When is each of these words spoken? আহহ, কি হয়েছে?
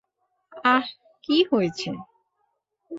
আহহ, 0.67 0.87
কি 1.23 1.37
হয়েছে? 1.51 1.89